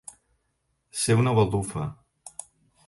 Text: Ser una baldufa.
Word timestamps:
Ser 1.01 1.19
una 1.25 1.37
baldufa. 1.41 1.87